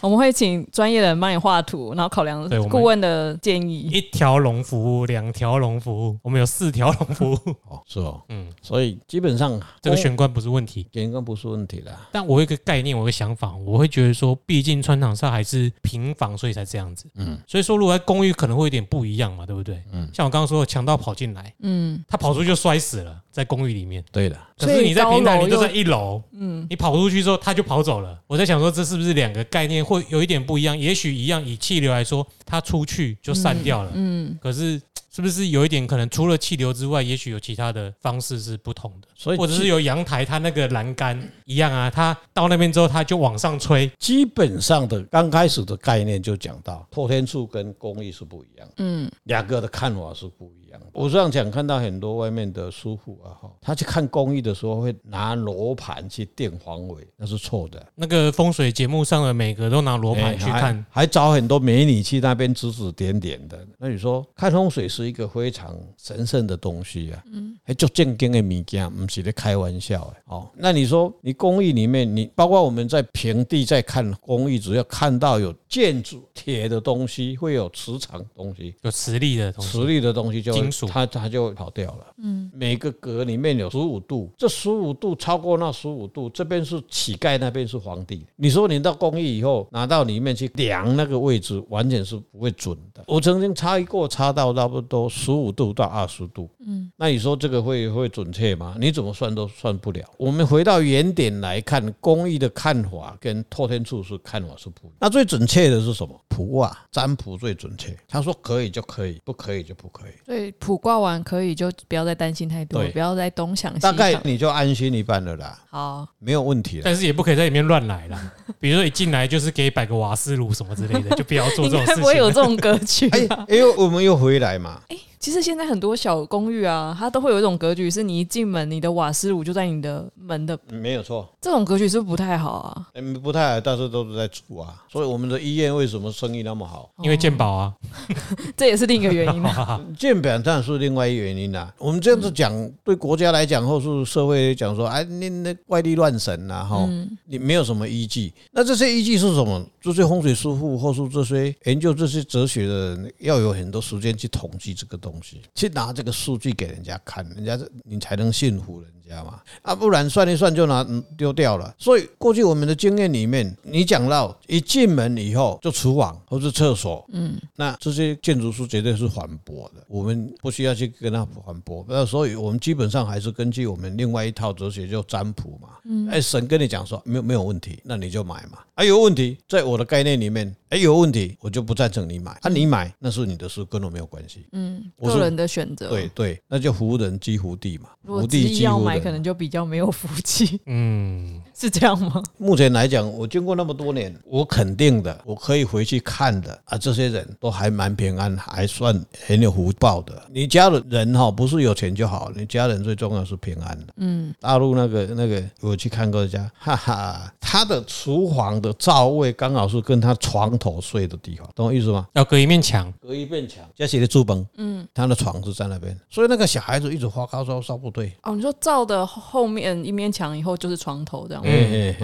[0.00, 3.80] 我们会请专业的人帮你画图，然后考量顾问的建议。
[3.80, 7.36] 一条龙服务，两条龙服务，我们有四条龙服务。
[7.68, 12.08] 哦，是哦，嗯，所以基本上这个玄关不是问题，玄关不是问题啦。
[12.12, 17.10] 但我有一个概念，我有个想法，我会觉得说，毕竟穿堂上还是平房，所以才这样子。
[17.16, 19.82] 嗯，所以说如果在公寓可能会有点不一样嘛，对不对？
[19.92, 24.02] 嗯，像我刚刚说的，强盗跑进来，嗯，他跑出去就摔死了，在公寓里面。
[24.10, 24.38] 对的。
[24.58, 28.18] 可是你在平台，你就在一楼，嗯，你跑出去之后，他就跑走了。
[28.26, 30.76] 我在想说，这是不是两个概念会有一点不一样？
[30.76, 34.80] 也许一样，以气流来说，它出去就散掉了，嗯，可是。
[35.08, 36.06] 是不是有一点可能？
[36.10, 39.08] 除了气流之外，也许有其他的方式是不同的。
[39.14, 41.90] 所以，或者是有阳台，它那个栏杆一样啊。
[41.90, 43.90] 它到那边之后，它就往上吹。
[43.98, 48.68] 基本上的刚开始的概念就讲到，透天处跟公寓是不一样。
[48.76, 50.65] 嗯，两个的看法是不一样。
[50.92, 57.84] 我这样讲，看到很多外面的师傅啊，哈，他去看公寓的时候会拿罗盘去定方位，那是错的。
[57.94, 63.58] 那个风水节目上的每个都拿罗盘去看，还找很多美女去那边指指点点的。
[63.78, 65.06] 那你说看风水是？
[65.06, 70.50] 一个非常神圣的东西啊，嗯，还做正经的物件，不是在开玩笑的哦。
[70.52, 82.06] 那你说，你公寓里面，你包括我们在平地在看公寓，只要看到有建筑铁的东西，会有磁场东西，有磁力的东西，磁力的东西就金属，它它就会跑掉了。
[82.18, 88.24] 嗯，每个格里面有十五度，这十五度超过那十五度，这边是乞丐，那边是皇帝。
[88.36, 93.04] 你说你到工艺以后拿到里面去量那个位置，完全是不会准的。
[93.06, 95.08] 我曾经猜过，差到差不多。
[95.08, 98.76] 十五度到二十度，嗯，那你说这个会会准确吗？
[98.78, 100.02] 你怎么算都算不了。
[100.18, 104.96] 我们回到原点来看，工艺的看法跟透天处是看法是不一样。
[105.00, 106.20] 那最准确的是什么？
[106.28, 107.96] 卜啊，占卜最准确。
[108.06, 110.12] 他说可以就可以，不可以就不可以。
[110.24, 113.92] 所以卜卦完可以就不要再担心太多，不要再东想西想。
[113.92, 115.58] 大概你就安心一半了啦。
[115.70, 116.82] 好，没有问题了。
[116.84, 118.32] 但是也不可以在里面乱来啦。
[118.58, 121.96] 比如说一进来就是给摆个瓦斯炉什么之类的，就不要做这种事情。
[122.02, 123.08] 不会有这种格局。
[123.10, 124.80] 哎，因为我们又回来嘛。
[125.26, 131.28] 其实现在很多小公寓啊，它都会有一种格局，是你一进门，你的瓦斯炉就在你的门的，没有错。
[131.40, 132.86] 这种格局是不是不太好啊？
[132.94, 134.80] 嗯，不太好，但是都是在住啊。
[134.88, 136.88] 所以我们的医院为什么生意那么好？
[137.02, 137.74] 因为健保啊，
[138.56, 139.80] 这也是另一个原因啊。
[139.98, 141.74] 健保当然是另外一个原因啦。
[141.76, 142.52] 我们这样子讲，
[142.84, 146.88] 对国家来讲，或是社会讲，说，哎，那那外力乱神呐，哈，
[147.24, 148.32] 你没有什么依据。
[148.52, 149.60] 那这些依据是什么？
[149.80, 155.15] 这些风水师傅，或是这些研究这些哲学的人，要有很多时间去统计这个东
[155.54, 158.92] 去拿这个数据给人家看，人家你才能信服人。
[159.06, 159.40] 知道吗？
[159.62, 161.74] 啊，不然算一算就拿丢掉了。
[161.78, 169.82] 所以过去我们的经验里面，你讲到一进门以后就厨房或是厕所，嗯，那这些建筑师绝对是反驳的。
[169.88, 171.84] 我们不需要去跟他反驳。
[171.88, 175.68] 那所以我们基本上还是根据我们另外一套哲学，叫占卜嘛。
[175.84, 178.58] 嗯，哎，神跟你讲说没有没有问题，那你就买嘛。
[178.74, 182.32] 啊，有问题，在我的概念里面，哎，有问题，我就不赞成你买。
[182.42, 184.46] 啊，你买那是你的事，跟我没有关系。
[184.52, 185.88] 嗯，个人的选择。
[185.88, 187.90] 对对，那就福人积福地嘛。
[188.04, 188.95] 福地积福人。
[189.00, 192.22] 可能就比较没有福气，嗯，是这样吗？
[192.38, 200.22] 目前来讲，我经过那么多年，我肯定的，我可以回去看的啊，这些人都还蛮平安，还算很有福报的。
[200.30, 203.86] 你家的人哈，不是有钱就好，你家人最重要是平安的。
[203.96, 212.06] 嗯，大陆那个那个，我去看过一家，哈哈，他的厨房的灶位刚好是跟他床头睡的地方，懂我意思吗？
[212.14, 218.12] 要隔一面墙，隔一面墙，家写的住崩，嗯，他的床是在那边，所以那个小孩子一直发高烧，烧不对。
[218.22, 221.42] 哦，你说灶的后面一面墙以后就是床头这样。
[221.44, 221.94] 嗯，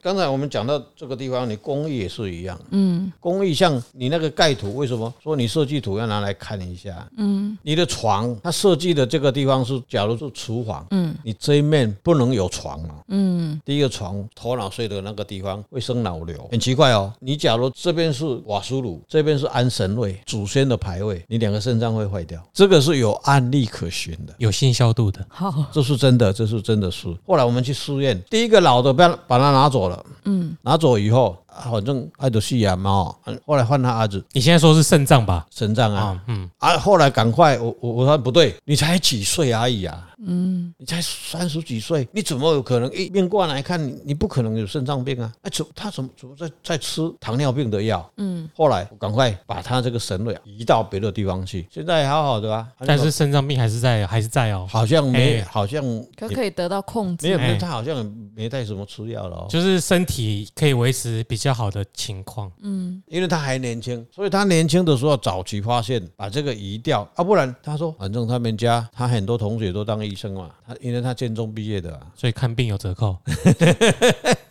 [0.00, 2.58] 刚才我们讲到这个地方，你工艺也是一样。
[2.70, 7.06] 嗯，工艺像你那个盖图，为什么说你设计图要拿来看一下？
[7.16, 12.94] 嗯，你的床它设计的这个地方是，假如是厨房，嗯，你这一面不能有床啊。
[13.08, 17.12] 嗯，第一个床头脑睡的那个地方会生脑瘤，很奇怪哦。
[17.18, 22.42] 你假如这边是瓦斯炉，这边是安神位、祖先的牌位，你两个肾脏会坏掉。
[22.52, 25.24] 这个是有案例可循的，有信效度的。
[25.28, 27.16] 好，这是真的，这是真的书。
[27.26, 31.34] 后来我们去书院，第一个老的被把它拿走了，嗯，拿走以后。
[31.70, 33.14] 反正爱的是呀嘛，
[33.46, 34.24] 后来换他儿子。
[34.32, 35.46] 你现在说是肾脏吧？
[35.50, 44.00] 肾脏啊，嗯啊，后来赶快，我我我说不对，你才几岁而已啊，嗯，你才三十几岁，你怎么有可能一面过来看你？
[44.04, 45.32] 你不可能有肾脏病啊？
[45.42, 48.08] 哎，怎他怎么怎么在在吃糖尿病的药？
[48.16, 52.66] 嗯，后来我赶快把他这个神位移到别的地方去，现在还好好的啊。
[52.86, 55.82] 但是肾脏病还是在，还是在哦，好像没，好像
[56.16, 57.26] 可可以得到控制。
[57.26, 73.16] 没有，没有，他好像没带什么吃药了，就是身体可以维持比较好的情况，嗯，因为他还年轻，所以他年轻的时候早期发现，把这个移掉啊，不然他说，反正他们家他很多同学都当医生嘛，他因为他建中毕业的，所以看病有折扣。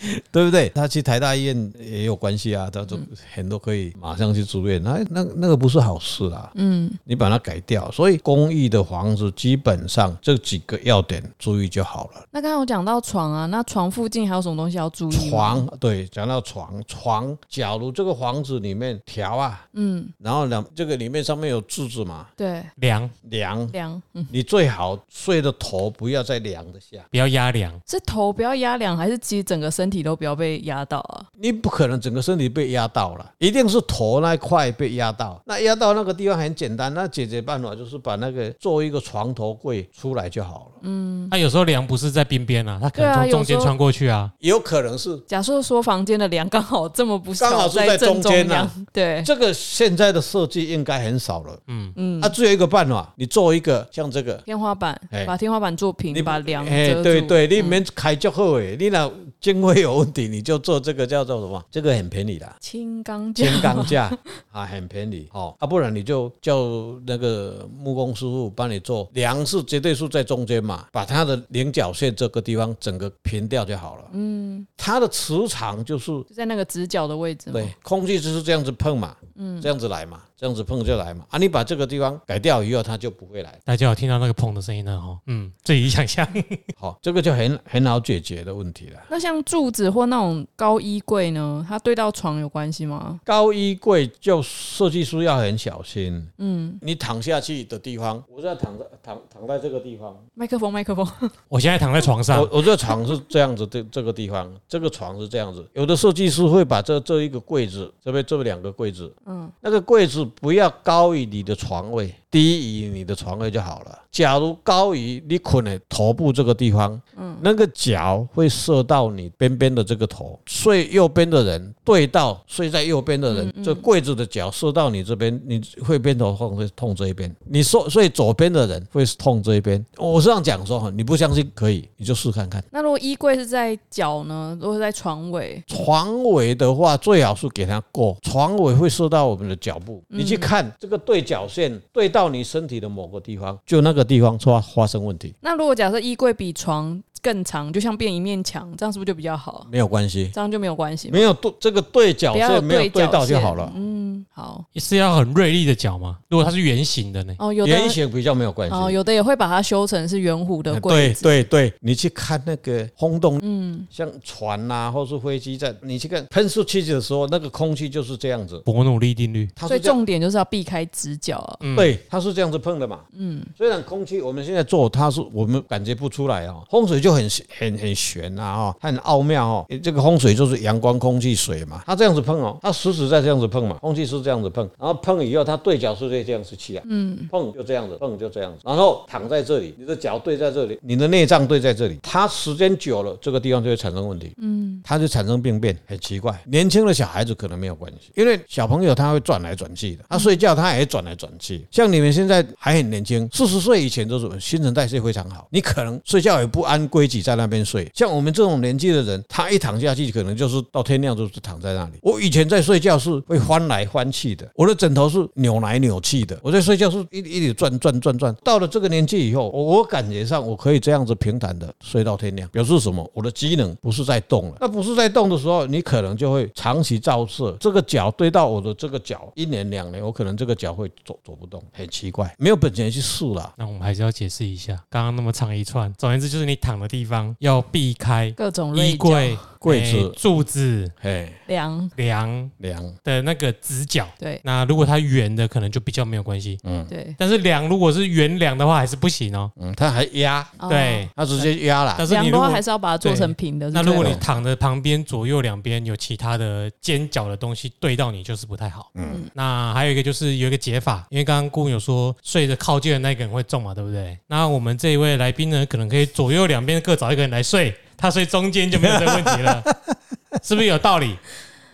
[0.32, 0.68] 对不对？
[0.70, 2.98] 他去台大医院也有关系啊，他就
[3.34, 6.50] 很多可以马上去住院，那那那个不是好事啦。
[6.54, 12.24] 嗯，你把它改掉，所以公寓的房子基本上这几个要点注意就好了。
[12.30, 15.30] 那刚刚我讲到床啊，那床附近还有什么东西要注意？
[15.30, 31.26] 床对，讲到床，床，假如这个房子里面条啊，嗯，然后两这个里面上面有柱子嘛，对，梁梁梁，嗯，你最好睡的头不要在梁的下，不要压梁，是头不要压梁，还是其实整个身体都不要被压到啊？
[31.38, 35.40] 你不可能整个身体被压到了，一定是头那一块被压到。
[35.46, 40.80] 那压到那个地方很简单，那解决办法就是把那个做一个床头柜出来就好了。
[40.82, 45.18] 嗯，那有时候梁不是在边边啊，它可能从中间穿过去啊，有可能是。
[45.26, 51.58] 假设说房间的梁刚好这么不刚好是在中间呢，对，这个现在的设计应该很少了。
[51.66, 61.62] 嗯嗯，那只有一个办法，你做一个像这个天花板，把天花板做平，你把梁哎，对对，你免开就好诶，你那经费有问题，你就做这个叫做什么？
[61.70, 64.18] 这个很便宜的，轻钢架，轻钢架
[64.50, 65.54] 啊，很便宜哦。
[65.58, 66.58] 啊，不然你就叫
[67.06, 74.04] 那个木工师傅帮你做，梁是绝对数在中间嘛，把它的棱角线这个地方整个平掉就好了。
[74.12, 77.50] 嗯，它的磁场就是就在那个直角的位置。
[77.50, 80.20] 对，空气就是这样子碰嘛，嗯，这样子来嘛。
[80.40, 81.36] 这样子碰就来嘛啊！
[81.36, 83.60] 你把这个地方改掉以后，它就不会来。
[83.62, 84.98] 大家有听到那个碰的声音了？
[84.98, 86.26] 哈，嗯，自己想象。
[86.80, 88.98] 好，这个就很很好解决的问题了。
[89.10, 91.62] 那像柱子或那种高衣柜呢？
[91.68, 93.20] 它对到床有关系吗？
[93.22, 96.26] 高衣柜就设计师要很小心。
[96.38, 100.16] 嗯，你躺下去的地方，我现在躺在躺躺在这个地方。
[100.32, 101.06] 麦克风，麦克风。
[101.48, 102.40] 我现在躺在床上。
[102.40, 105.68] 我我这个床是这样子，的这个地方，这个床是这样子。
[105.74, 112.12] 有的设计师会把这这一个柜子，这边这两个柜子，嗯，那个柜子不要高于你的床位。
[112.30, 113.98] 低于你的床位就好了。
[114.12, 120.38] 假如高于你困的头部这个地方，嗯，那个脚会射到你边边的这个头。
[120.46, 127.34] 睡右边的人对到睡在右边的人，这柜子的脚射到你这边，你会边头痛会痛这一边。
[127.46, 129.84] 你说睡左边的人会痛这一边。
[129.96, 132.62] 我是这样讲说哈，你不相信可以，你就试看看。
[132.70, 134.56] 那如果衣柜是在脚呢？
[134.60, 135.60] 如果在床尾？
[135.66, 138.16] 床尾的话，最好是给它过。
[138.22, 140.00] 床尾会射到我们的脚步。
[140.06, 142.20] 你去看这个对角线对到。
[142.20, 145.34] 到你身体的某个地方，就那个地方出发生问题。
[145.40, 149.66] 那如果假设衣柜比床更长，就像变一面墙，这样是不是就比较好？
[149.70, 151.10] 没有关系，这样就没有关系。
[151.10, 153.72] 没有对这个对角线没有对到就好了。
[153.74, 154.64] 嗯，好。
[154.76, 156.18] 是要很锐利的角吗？
[156.28, 157.34] 如果它是圆形的呢？
[157.38, 158.74] 哦，有圆形比较没有关系。
[158.74, 161.22] 哦，有的也会把它修成是圆弧的柜子。
[161.22, 168.60] 对对对，你去看那个轰动，嗯，像船呐、啊，或是飞机在，你去看喷出气的时候，那个空气就是这样子。
[168.64, 169.48] 伯努利定律。
[169.60, 171.56] 所以重点就是要避开直角啊。
[171.60, 173.00] 嗯、对，它是这样子碰的嘛。
[173.12, 176.64] 嗯，虽然空气我们现在做，它是我们感觉不出来哦。
[176.70, 177.90] 风水就很很很。
[178.00, 179.66] 玄啊哈，它很奥妙哦。
[179.82, 181.82] 这个风水就是阳光、空气、水嘛。
[181.84, 183.74] 它这样子碰哦，它实实在这样子碰嘛。
[183.74, 186.82] 空气是这样子碰，然后碰以后，它对角是这样子起来。
[186.86, 188.60] 嗯，碰就这样子，碰就这样子。
[188.64, 191.98] 然后躺在这里，你的脚对在这里，你的内脏对在这里。
[192.02, 194.32] 它时间久了，这个地方就会产生问题。
[194.40, 196.34] 嗯，它就产生病变，很奇怪。
[196.46, 201.66] 年轻的小孩子可能没有关系，因为小朋友他会转来转去的，他睡觉他也转来转去。
[201.70, 207.90] 像你们现在还很年轻，四十岁以前都是新陈代谢非常好，你可能睡觉也不安规矩在那边睡。
[207.94, 211.98] 像我们这种年纪的人，他一躺下去，可能就是到天亮就是躺在那里。
[212.02, 216.38] 我以前在睡觉是会翻来翻去的，我的枕头是扭来扭去的。
[216.42, 218.34] 我在睡觉是一一直转转转转。
[218.44, 223.08] 到了这个年纪以后，我感觉上我可以这样子平坦的睡到天亮，表示什么？
[223.14, 224.56] 我的机能不是在动了。
[224.60, 233.52] 那不是在动的时候，你可能就会长期照射这个脚对到我的这个脚，一年两年，我可能这个脚会走走不动，很奇怪，没有本钱去试了。
[233.56, 238.30] 那我们还是要解释一下，刚刚那么长一串，总而言之就是你躺的地方要避开。
[238.32, 239.38] 各种衣柜。
[239.60, 244.40] 柜子、柱子、嘿，梁、梁、梁的那个直角，对。
[244.42, 247.14] 那如果它圆的，可能就比较没有关系，嗯，对。
[247.18, 251.94] 但是梁如果是圆梁的话，还是不行哦，嗯，它还压，对，它直接压了。
[251.98, 253.68] 但是你如果还是要把它做成平的。
[253.68, 258.90] 那如果你躺的旁边左右两边有其他的尖角的东西对到你，就是不太好。
[258.94, 259.28] 嗯。
[259.34, 264.18] 那还有一个就是有一个解法，因为刚刚顾问有说睡着靠近的那个人会重嘛，对不对？
[264.26, 267.74] 那我们这一位来宾呢，可能可以左右两边各找一个人来睡。
[268.00, 269.62] 他睡中间就没有这个问题了，
[270.42, 271.18] 是不是有道理？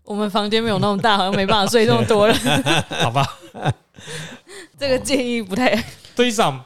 [0.03, 2.35] 我们房间没有那么大，好像没办法睡这么多了。
[3.01, 3.25] 好吧，
[4.79, 5.85] 这个建议不太。
[6.17, 6.65] 对上，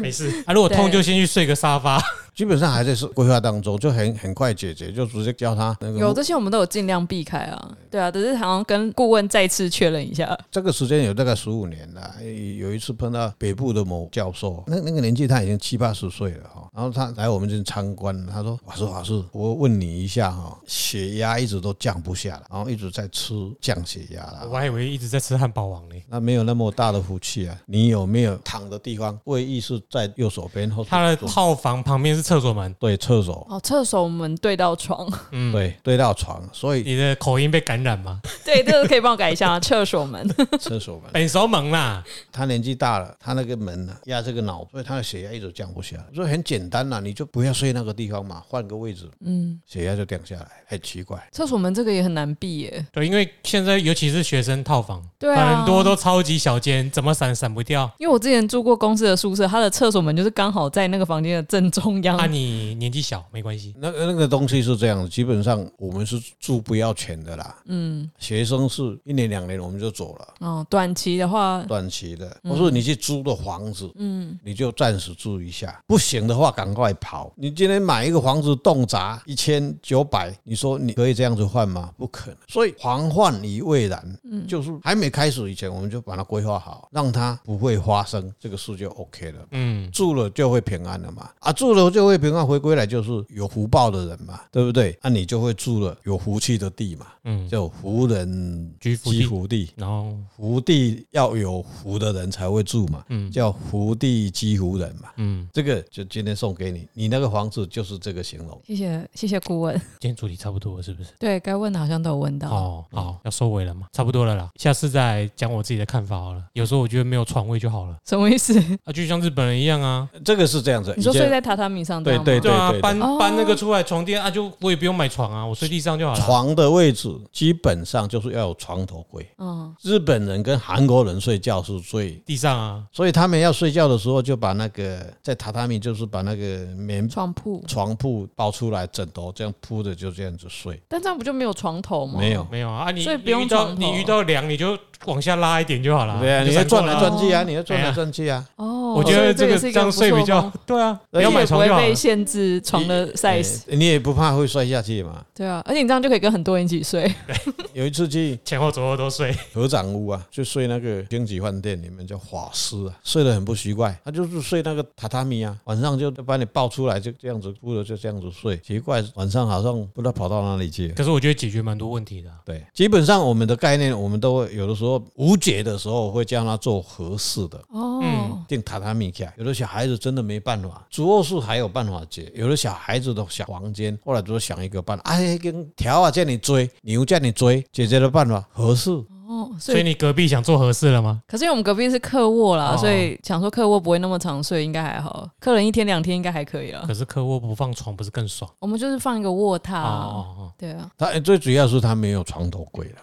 [0.00, 0.42] 没事。
[0.46, 2.02] 啊，如果痛就先去睡个沙发。
[2.38, 5.98] 基本上还在是规划当中，就很很快解决，就直接叫他那个。
[5.98, 10.38] 有这些我们都有尽量避开啊，对啊，只是好像跟顾问再次确认一下。
[10.48, 12.14] 这个时间有大概十五年了，
[12.56, 27.60] 有一次碰到北部的某教授，那那个年纪他已经七八十岁了哈，然后他来我们这参观，他说：“法师法师，我问你一下哈，血压一直都降不下来，然后一直在吃降血压啦。”我还以为一直在吃汉堡王呢，那没有那么大的福气啊！
[27.66, 29.18] 你有没有躺的地方？
[29.24, 38.20] 位置是在右手边，或他的套房旁边是厕所门，对，厕所哦，厕所门对到床，嗯，对，对到床，所以你的口音被感染吗？
[38.44, 40.28] 对，这个可以帮我改一下啊， 厕所门，
[40.60, 42.04] 厕所门，本熟门啦。
[42.30, 46.04] 他年纪大了，他那个门呢压这个脑，所以他的血压一直降不下来。
[46.14, 50.46] 所以很简单呐，你就不要睡那个地方嘛，换个位置，嗯，血压就降下来。
[50.66, 52.86] 很奇怪，厕所门这个也很难避耶。
[52.92, 57.90] 对，因为现在尤其是学生套房，对啊，很多都超级小间，怎么闪闪不掉。
[57.96, 62.17] 因为我之前住过公司的宿舍，他的厕所门就是刚好在那个房间的正中央。
[62.18, 63.74] 啊，你年纪小没关系。
[63.78, 67.56] 那那个东西是这样子，基本上我们是住不要钱的啦。
[67.66, 70.34] 嗯，学生是一年两年我们就走了。
[70.40, 77.32] 哦，短期的话，短期的，或是你去租的房子，嗯，你就暂时住一下，不行的话赶快跑。
[77.36, 81.92] 你今天买一个房子动辄一千九百，你说你可以这样子换吗？
[81.96, 82.38] 不可能。
[82.48, 89.46] 所以防患于未然，嗯，就是还没开始以前，我们就把它规划好，让它不会发生这个事就 OK 了。
[89.52, 91.30] 嗯，住了就会平安了嘛。
[91.40, 94.98] 啊，住了就会平安，回归来就是有福报的人嘛，对不对？
[95.02, 97.06] 那、啊、你就会住了有福气的地嘛。
[97.24, 103.04] 嗯，叫福人居福地，然后福地要有福的人才会住嘛。
[103.08, 105.10] 嗯，叫福地居福人嘛。
[105.16, 108.58] 嗯，这个就今天送给你，你那个房子就是这个形容。
[108.66, 109.74] 谢谢谢谢顾问。
[110.00, 111.10] 今天主题差不多了，是不是？
[111.18, 112.48] 对，该问的好像都有问到。
[112.48, 113.88] 哦，好，要收尾了嘛？
[113.92, 116.42] 差不多了啦，下次再讲我自己的看法好了。
[116.54, 117.96] 有时候我觉得没有床位就好了。
[118.06, 118.58] 什么意思？
[118.84, 120.08] 啊，就像日本人一样啊。
[120.24, 120.94] 这个是这样子。
[120.96, 126.20] 你说睡在榻榻米上，对对对啊，搬搬那个出来床垫啊，就我也不用买床啊，我睡地上就好了。
[126.20, 129.26] 床的位置基本上就是要有床头柜。
[129.38, 140.78] 嗯，日本人跟韩国人睡觉是睡地上啊，所以他们要睡觉的时候就把那个在榻榻米，就是把那个棉床铺床铺包出来，枕头这样铺着就这样子睡。
[140.88, 142.18] 但这样不就没有床头吗？
[142.18, 144.76] 没有没有啊，你所以不用床头，你遇到凉你就
[145.06, 146.18] 往下拉一点就好了。
[146.20, 148.44] 对啊，你要转来转去啊，你要转来转去啊。
[148.56, 151.77] 哦，我觉得这个这样睡比较对啊，不要买床就好。
[151.78, 155.24] 被限制床的 size，你也不怕会摔下去嘛？
[155.34, 157.12] 对啊，而且你这样就可以跟很多人一起睡。
[157.72, 163.96] 有一次去前后左右都睡合掌屋啊，就睡那个星级饭店里面叫法师啊，睡得很不习惯。
[164.04, 168.58] 他就是睡那个榻榻米啊，晚上就把你抱出来，就这样子铺着，就这样子睡。
[168.58, 170.88] 奇怪，晚上好像不知道跑到哪里去。
[170.88, 172.30] 可是我觉得解决蛮多问题的。
[172.44, 179.32] 对，基本上我们的概念，我们都会有的时候无解的时候会叫他做合适的哦，订榻榻米起来。
[179.36, 182.32] 有的小孩子真的没办法，主卧室还有办法解。
[182.34, 187.64] 有的小孩子的小房间，后来就想一个办法，哎，跟条啊叫你追，牛叫你追。
[187.70, 188.90] 解决的办法合适
[189.28, 191.20] 哦，所以你隔壁想做合适了吗？
[191.28, 195.28] 可是因为我们隔壁是客卧啦，所以想说客卧不会那么长睡，应该还好。
[195.38, 196.84] 客人一天两天应该还可以了。
[196.86, 198.50] 可是客卧不放床不是更爽？
[198.58, 200.90] 我们就是放一个卧榻，哦对啊。
[200.96, 202.96] 它最主要是它没有床头柜了，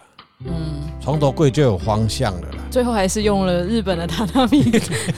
[0.44, 2.58] 嗯，床头柜就有方向了啦。
[2.70, 4.62] 最后还是用了日本的榻榻米，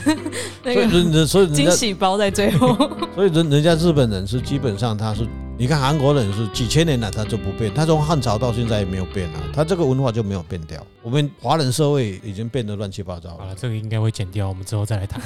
[0.63, 2.75] 那个所以惊喜包在最后。
[3.15, 5.27] 所以人人家日本人是基本上他是。
[5.57, 10.81] 你看韩国人是几千年来他就不变，他从汉朝到现在也没有变啊，他这个文化就没有变掉。
[11.03, 13.39] 我们华人社会已经变得乱七八糟了。
[13.39, 15.21] 好了，这个应该会剪掉，我们之后再来谈。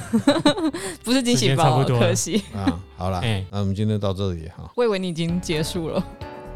[1.06, 2.80] 不是惊喜包，可惜啊。
[2.98, 3.22] 好了，
[3.52, 4.68] 那我们今天到这里哈。
[4.76, 6.04] 我以为你已经结束了。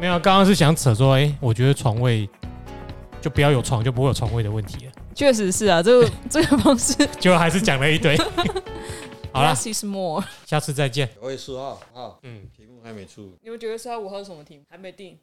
[0.00, 2.28] 没有，刚刚是想扯说，哎，我觉得床位
[3.20, 4.92] 就不要有床，就不会有床位的问题了。
[5.14, 8.16] 确实是啊，这个 这个方式就还是讲了一堆。
[9.30, 9.54] 好了，
[10.46, 11.08] 下次再见。
[11.20, 13.36] 九月四号，啊，嗯，题目还没出。
[13.42, 14.64] 你们九月四号五号是什么题目？
[14.68, 15.16] 还没定。